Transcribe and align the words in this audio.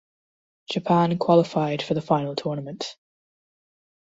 Japan 0.71 1.19
qualified 1.19 1.83
for 1.83 1.93
the 1.93 2.01
final 2.01 2.35
tournament. 2.35 2.95